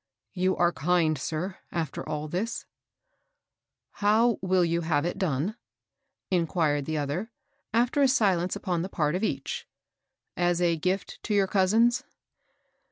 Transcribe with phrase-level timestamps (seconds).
[0.43, 2.65] "You are kind, sir, after all this!"
[4.01, 5.57] How will you have it done?"
[6.31, 7.29] inquired the other,
[7.71, 9.67] after a silence upon the part of each;"
[10.35, 12.03] as a gift to your cousins